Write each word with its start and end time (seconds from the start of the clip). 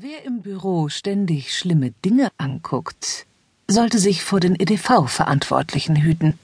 Wer 0.00 0.24
im 0.24 0.42
Büro 0.42 0.88
ständig 0.90 1.52
schlimme 1.58 1.90
Dinge 2.04 2.30
anguckt, 2.38 3.26
sollte 3.66 3.98
sich 3.98 4.22
vor 4.22 4.38
den 4.38 4.54
EDV-Verantwortlichen 4.54 5.96
hüten. 5.96 6.38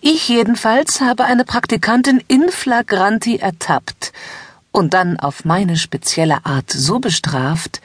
Ich 0.00 0.28
jedenfalls 0.28 1.00
habe 1.00 1.26
eine 1.26 1.44
Praktikantin 1.44 2.20
in 2.26 2.48
flagranti 2.48 3.36
ertappt 3.36 4.12
und 4.72 4.94
dann 4.94 5.16
auf 5.20 5.44
meine 5.44 5.76
spezielle 5.76 6.44
Art 6.44 6.68
so 6.72 6.98
bestraft, 6.98 7.80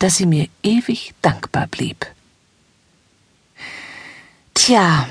dass 0.00 0.16
sie 0.16 0.26
mir 0.26 0.48
ewig 0.64 1.14
dankbar 1.22 1.68
blieb. 1.68 2.04
Tja, 4.54 5.08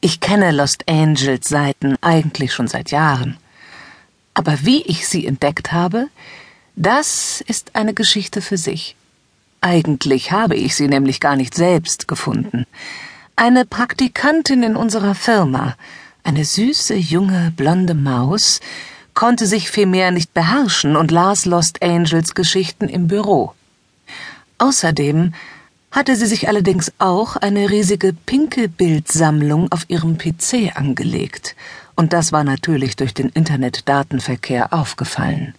ich 0.00 0.18
kenne 0.18 0.50
Lost 0.50 0.88
Angels 0.88 1.48
Seiten 1.48 1.96
eigentlich 2.00 2.52
schon 2.52 2.66
seit 2.66 2.90
Jahren. 2.90 3.36
Aber 4.34 4.64
wie 4.64 4.82
ich 4.82 5.06
sie 5.06 5.28
entdeckt 5.28 5.70
habe, 5.70 6.08
das 6.76 7.42
ist 7.46 7.74
eine 7.74 7.94
Geschichte 7.94 8.40
für 8.40 8.56
sich. 8.56 8.96
Eigentlich 9.60 10.32
habe 10.32 10.56
ich 10.56 10.74
sie 10.74 10.88
nämlich 10.88 11.20
gar 11.20 11.36
nicht 11.36 11.54
selbst 11.54 12.08
gefunden. 12.08 12.66
Eine 13.36 13.64
Praktikantin 13.64 14.62
in 14.62 14.76
unserer 14.76 15.14
Firma, 15.14 15.76
eine 16.24 16.44
süße, 16.44 16.94
junge, 16.94 17.52
blonde 17.56 17.94
Maus, 17.94 18.60
konnte 19.14 19.46
sich 19.46 19.70
vielmehr 19.70 20.10
nicht 20.10 20.34
beherrschen 20.34 20.96
und 20.96 21.10
las 21.10 21.44
Lost 21.44 21.82
Angels 21.82 22.34
Geschichten 22.34 22.88
im 22.88 23.08
Büro. 23.08 23.52
Außerdem 24.58 25.34
hatte 25.90 26.16
sie 26.16 26.26
sich 26.26 26.48
allerdings 26.48 26.92
auch 26.98 27.36
eine 27.36 27.68
riesige 27.68 28.14
pinke 28.14 28.68
Bildsammlung 28.68 29.70
auf 29.70 29.84
ihrem 29.88 30.16
PC 30.16 30.74
angelegt, 30.74 31.54
und 31.94 32.14
das 32.14 32.32
war 32.32 32.42
natürlich 32.42 32.96
durch 32.96 33.12
den 33.12 33.28
Internetdatenverkehr 33.28 34.72
aufgefallen. 34.72 35.54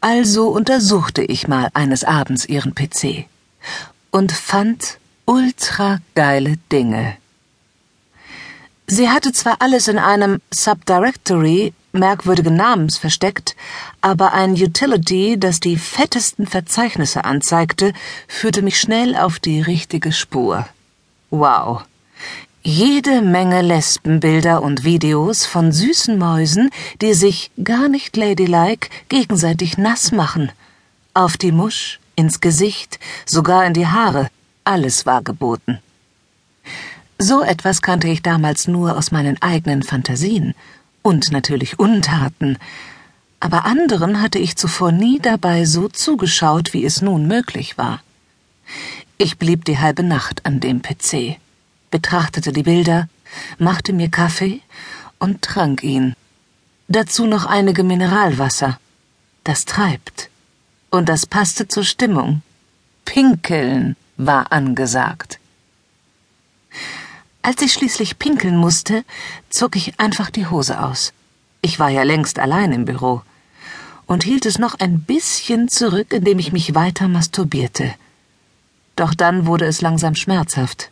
Also 0.00 0.48
untersuchte 0.48 1.22
ich 1.22 1.48
mal 1.48 1.70
eines 1.74 2.04
Abends 2.04 2.44
ihren 2.44 2.74
PC 2.74 3.26
und 4.10 4.32
fand 4.32 4.98
ultra 5.24 5.98
geile 6.14 6.56
Dinge. 6.70 7.16
Sie 8.86 9.10
hatte 9.10 9.32
zwar 9.32 9.56
alles 9.60 9.88
in 9.88 9.98
einem 9.98 10.40
Subdirectory 10.50 11.74
merkwürdigen 11.92 12.56
Namens 12.56 12.96
versteckt, 12.96 13.56
aber 14.00 14.32
ein 14.32 14.52
Utility, 14.52 15.38
das 15.38 15.60
die 15.60 15.76
fettesten 15.76 16.46
Verzeichnisse 16.46 17.24
anzeigte, 17.24 17.92
führte 18.28 18.62
mich 18.62 18.80
schnell 18.80 19.16
auf 19.16 19.38
die 19.40 19.60
richtige 19.60 20.12
Spur. 20.12 20.66
Wow. 21.30 21.82
Jede 22.64 23.22
Menge 23.22 23.62
Lesbenbilder 23.62 24.62
und 24.62 24.82
Videos 24.82 25.46
von 25.46 25.70
süßen 25.70 26.18
Mäusen, 26.18 26.70
die 27.00 27.14
sich 27.14 27.52
gar 27.62 27.88
nicht 27.88 28.16
ladylike 28.16 28.90
gegenseitig 29.08 29.78
nass 29.78 30.10
machen. 30.10 30.50
Auf 31.14 31.36
die 31.36 31.52
Musch, 31.52 32.00
ins 32.16 32.40
Gesicht, 32.40 32.98
sogar 33.24 33.64
in 33.64 33.74
die 33.74 33.86
Haare, 33.86 34.28
alles 34.64 35.06
war 35.06 35.22
geboten. 35.22 35.78
So 37.16 37.42
etwas 37.42 37.80
kannte 37.80 38.08
ich 38.08 38.22
damals 38.22 38.66
nur 38.66 38.96
aus 38.96 39.12
meinen 39.12 39.40
eigenen 39.40 39.84
Fantasien 39.84 40.54
und 41.02 41.30
natürlich 41.30 41.78
Untaten, 41.78 42.58
aber 43.38 43.66
anderen 43.66 44.20
hatte 44.20 44.40
ich 44.40 44.56
zuvor 44.56 44.90
nie 44.90 45.20
dabei 45.20 45.64
so 45.64 45.88
zugeschaut, 45.88 46.72
wie 46.74 46.84
es 46.84 47.02
nun 47.02 47.28
möglich 47.28 47.78
war. 47.78 48.02
Ich 49.16 49.38
blieb 49.38 49.64
die 49.64 49.78
halbe 49.78 50.02
Nacht 50.02 50.44
an 50.44 50.58
dem 50.58 50.82
PC 50.82 51.38
betrachtete 51.90 52.52
die 52.52 52.62
Bilder, 52.62 53.08
machte 53.58 53.92
mir 53.92 54.10
Kaffee 54.10 54.60
und 55.18 55.42
trank 55.42 55.82
ihn. 55.82 56.14
Dazu 56.88 57.26
noch 57.26 57.44
einige 57.44 57.84
Mineralwasser. 57.84 58.78
Das 59.44 59.64
treibt. 59.64 60.30
Und 60.90 61.08
das 61.08 61.26
passte 61.26 61.68
zur 61.68 61.84
Stimmung. 61.84 62.42
Pinkeln 63.04 63.96
war 64.16 64.52
angesagt. 64.52 65.38
Als 67.42 67.62
ich 67.62 67.72
schließlich 67.72 68.18
pinkeln 68.18 68.56
musste, 68.56 69.04
zog 69.48 69.76
ich 69.76 69.98
einfach 70.00 70.30
die 70.30 70.46
Hose 70.46 70.82
aus. 70.82 71.12
Ich 71.62 71.78
war 71.78 71.88
ja 71.88 72.02
längst 72.02 72.38
allein 72.38 72.72
im 72.72 72.84
Büro 72.84 73.22
und 74.06 74.24
hielt 74.24 74.46
es 74.46 74.58
noch 74.58 74.74
ein 74.78 75.00
bisschen 75.00 75.68
zurück, 75.68 76.12
indem 76.12 76.38
ich 76.38 76.52
mich 76.52 76.74
weiter 76.74 77.08
masturbierte. 77.08 77.94
Doch 78.96 79.14
dann 79.14 79.46
wurde 79.46 79.66
es 79.66 79.80
langsam 79.80 80.14
schmerzhaft. 80.14 80.90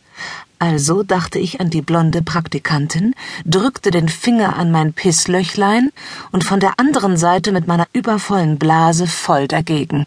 Also 0.58 1.02
dachte 1.02 1.38
ich 1.38 1.60
an 1.60 1.70
die 1.70 1.82
blonde 1.82 2.22
Praktikantin, 2.22 3.14
drückte 3.44 3.90
den 3.90 4.08
Finger 4.08 4.56
an 4.56 4.70
mein 4.70 4.94
Pisslöchlein 4.94 5.90
und 6.32 6.44
von 6.44 6.60
der 6.60 6.78
anderen 6.78 7.16
Seite 7.16 7.52
mit 7.52 7.66
meiner 7.66 7.86
übervollen 7.92 8.58
Blase 8.58 9.06
voll 9.06 9.48
dagegen 9.48 10.06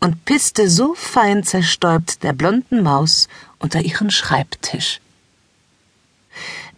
und 0.00 0.24
pisste 0.24 0.68
so 0.68 0.94
fein 0.94 1.42
zerstäubt 1.42 2.22
der 2.22 2.32
blonden 2.32 2.82
Maus 2.82 3.28
unter 3.58 3.80
ihren 3.80 4.10
Schreibtisch. 4.10 5.00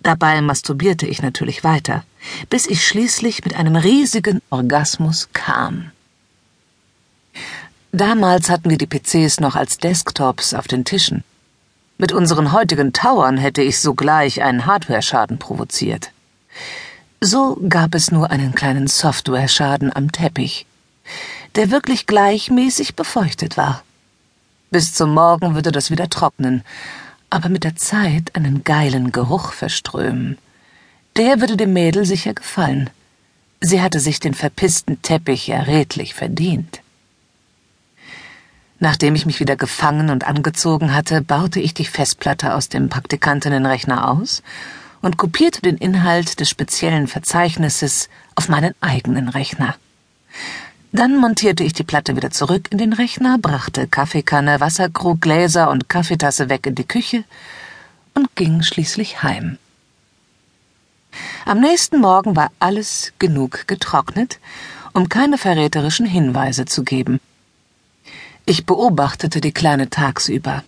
Dabei 0.03 0.41
masturbierte 0.41 1.07
ich 1.07 1.21
natürlich 1.21 1.63
weiter, 1.63 2.05
bis 2.49 2.67
ich 2.67 2.87
schließlich 2.87 3.45
mit 3.45 3.55
einem 3.55 3.77
riesigen 3.77 4.41
Orgasmus 4.49 5.29
kam. 5.35 5.91
Damals 7.93 8.49
hatten 8.49 8.71
wir 8.71 8.79
die 8.79 8.87
PCs 8.87 9.41
noch 9.41 9.57
als 9.57 9.77
Desktops 9.79 10.55
auf 10.55 10.69
den 10.69 10.85
Tischen. 10.85 11.25
Mit 12.01 12.13
unseren 12.13 12.53
heutigen 12.53 12.95
Towern 12.95 13.37
hätte 13.37 13.61
ich 13.61 13.79
sogleich 13.79 14.41
einen 14.41 14.65
Hardware-Schaden 14.65 15.39
provoziert. 15.39 16.13
So 17.21 17.61
gab 17.69 17.95
es 17.95 18.11
nur 18.11 18.31
einen 18.31 18.55
kleinen 18.55 18.87
Software-Schaden 18.87 19.95
am 19.95 20.11
Teppich, 20.11 20.65
der 21.57 21.71
wirklich 21.71 22.07
gleichmäßig 22.07 22.97
befeuchtet 22.97 23.59
war. 23.59 23.83
Bis 24.71 24.95
zum 24.95 25.13
Morgen 25.13 25.55
würde 25.55 25.73
das 25.73 25.91
wieder 25.91 26.09
trocknen, 26.09 26.63
aber 27.29 27.51
mit 27.51 27.65
der 27.65 27.77
Zeit 27.77 28.35
einen 28.35 28.65
geilen 28.65 29.13
Geruch 29.13 29.53
verströmen. 29.53 30.39
Der 31.19 31.39
würde 31.43 31.59
dem 31.59 31.75
Mädel 31.75 32.07
sicher 32.07 32.33
gefallen. 32.33 32.89
Sie 33.61 33.83
hatte 33.83 34.01
sich 34.01 34.21
den 34.21 34.33
verpissten 34.33 35.03
Teppich 35.03 35.49
ja 35.49 35.61
redlich 35.61 36.15
verdient. 36.15 36.80
Nachdem 38.83 39.15
ich 39.15 39.27
mich 39.27 39.41
wieder 39.41 39.57
gefangen 39.57 40.09
und 40.09 40.27
angezogen 40.27 40.95
hatte, 40.95 41.21
baute 41.21 41.61
ich 41.61 41.75
die 41.75 41.85
Festplatte 41.85 42.55
aus 42.55 42.71
dem 42.71 42.89
Praktikantinnenrechner 42.89 44.11
aus 44.11 44.43
und 45.03 45.19
kopierte 45.19 45.61
den 45.61 45.77
Inhalt 45.77 46.41
des 46.41 46.49
speziellen 46.49 47.07
Verzeichnisses 47.07 48.09
auf 48.35 48.49
meinen 48.49 48.75
eigenen 48.81 49.29
Rechner. 49.29 49.77
Dann 50.93 51.19
montierte 51.19 51.63
ich 51.63 51.75
die 51.75 51.85
Platte 51.85 52.17
wieder 52.17 52.31
zurück 52.31 52.69
in 52.71 52.79
den 52.79 52.95
Rechner, 52.95 53.37
brachte 53.39 53.87
Kaffeekanne, 53.87 54.61
Wasserkrug, 54.61 55.21
Gläser 55.21 55.71
und 55.71 55.91
Kaffeetasse 55.91 56.49
weg 56.49 56.67
in 56.67 56.75
die 56.75 56.89
Küche 56.89 57.25
und 58.15 58.35
ging 58.35 58.63
schließlich 58.63 59.23
heim. 59.23 59.59
Am 61.45 61.61
nächsten 61.61 62.01
Morgen 62.01 62.35
war 62.35 62.51
alles 62.61 63.13
genug 63.19 63.69
getrocknet, 63.69 64.39
um 64.95 65.09
keine 65.11 65.37
verräterischen 65.37 66.07
Hinweise 66.07 66.65
zu 66.65 66.83
geben. 66.83 67.21
Ich 68.51 68.67
beobachtete 68.67 69.41
die 69.41 69.53
Kleine 69.53 69.91
tagsüber 69.91 70.65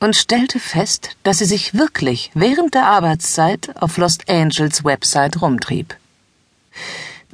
und 0.00 0.16
stellte 0.16 0.58
fest, 0.58 1.10
dass 1.24 1.40
sie 1.40 1.44
sich 1.44 1.74
wirklich 1.74 2.30
während 2.32 2.72
der 2.72 2.86
Arbeitszeit 2.86 3.76
auf 3.76 3.98
Lost 3.98 4.30
Angels 4.30 4.82
Website 4.82 5.42
rumtrieb. 5.42 5.94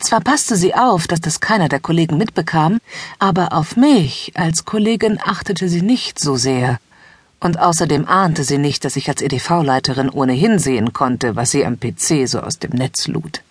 Zwar 0.01 0.21
passte 0.21 0.57
sie 0.57 0.75
auf, 0.75 1.07
dass 1.07 1.21
das 1.21 1.39
keiner 1.39 1.69
der 1.69 1.79
Kollegen 1.79 2.19
mitbekam, 2.19 2.81
aber 3.21 3.53
auf 3.53 3.77
mich 3.77 4.33
als 4.35 4.65
Kollegin 4.65 5.21
achtete 5.25 5.69
sie 5.69 5.83
nicht 5.83 6.19
so 6.19 6.35
sehr. 6.35 6.81
Und 7.39 7.61
außerdem 7.61 8.09
ahnte 8.09 8.43
sie 8.43 8.59
nicht, 8.59 8.85
dass 8.85 8.97
ich 8.97 9.09
als 9.09 9.23
EDV-Leiterin 9.23 10.11
ohnehin 10.11 10.59
sehen 10.59 10.93
konnte, 10.93 11.37
was 11.37 11.53
sie 11.53 11.65
am 11.65 11.79
PC 11.79 12.27
so 12.27 12.41
aus 12.41 12.59
dem 12.59 12.73
Netz 12.73 13.07
lud. 13.07 13.43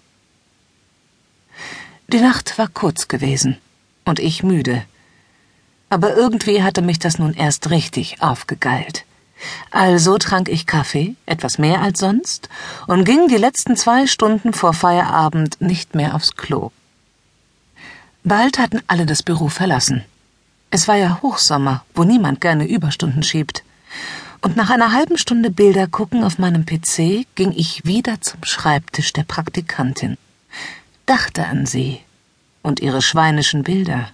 Die 2.09 2.19
Nacht 2.19 2.57
war 2.57 2.67
kurz 2.67 3.07
gewesen 3.07 3.59
und 4.03 4.19
ich 4.19 4.43
müde 4.43 4.83
aber 5.91 6.15
irgendwie 6.15 6.63
hatte 6.63 6.81
mich 6.81 6.99
das 6.99 7.19
nun 7.19 7.33
erst 7.33 7.69
richtig 7.69 8.21
aufgegeilt. 8.21 9.03
Also 9.71 10.17
trank 10.17 10.47
ich 10.47 10.65
Kaffee, 10.65 11.15
etwas 11.25 11.57
mehr 11.57 11.81
als 11.81 11.99
sonst, 11.99 12.47
und 12.87 13.03
ging 13.03 13.27
die 13.27 13.35
letzten 13.35 13.75
zwei 13.75 14.07
Stunden 14.07 14.53
vor 14.53 14.73
Feierabend 14.73 15.59
nicht 15.59 15.93
mehr 15.93 16.15
aufs 16.15 16.37
Klo. 16.37 16.71
Bald 18.23 18.57
hatten 18.57 18.79
alle 18.87 19.05
das 19.05 19.21
Büro 19.21 19.49
verlassen. 19.49 20.05
Es 20.69 20.87
war 20.87 20.95
ja 20.95 21.19
Hochsommer, 21.21 21.83
wo 21.93 22.05
niemand 22.05 22.39
gerne 22.39 22.67
Überstunden 22.67 23.23
schiebt. 23.23 23.63
Und 24.41 24.55
nach 24.55 24.69
einer 24.69 24.93
halben 24.93 25.17
Stunde 25.17 25.51
Bilder 25.51 25.87
gucken 25.87 26.23
auf 26.23 26.39
meinem 26.39 26.65
PC 26.65 27.25
ging 27.35 27.51
ich 27.53 27.83
wieder 27.83 28.21
zum 28.21 28.45
Schreibtisch 28.45 29.11
der 29.11 29.23
Praktikantin, 29.23 30.17
dachte 31.05 31.45
an 31.45 31.65
sie 31.65 31.99
und 32.61 32.79
ihre 32.79 33.01
schweinischen 33.01 33.63
Bilder 33.63 34.07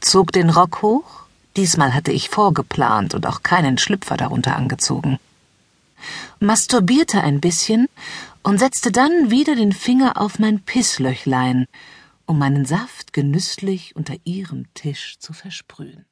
zog 0.00 0.32
den 0.32 0.50
Rock 0.50 0.82
hoch, 0.82 1.24
diesmal 1.56 1.94
hatte 1.94 2.12
ich 2.12 2.28
vorgeplant 2.28 3.14
und 3.14 3.26
auch 3.26 3.42
keinen 3.42 3.78
Schlüpfer 3.78 4.16
darunter 4.16 4.56
angezogen, 4.56 5.18
masturbierte 6.40 7.20
ein 7.22 7.40
bisschen 7.40 7.88
und 8.42 8.58
setzte 8.58 8.92
dann 8.92 9.30
wieder 9.30 9.56
den 9.56 9.72
Finger 9.72 10.20
auf 10.20 10.38
mein 10.38 10.60
Pisslöchlein 10.60 11.66
um 12.28 12.38
meinen 12.38 12.66
Saft 12.66 13.14
genüsslich 13.14 13.96
unter 13.96 14.14
ihrem 14.24 14.72
Tisch 14.74 15.18
zu 15.18 15.32
versprühen. 15.32 16.04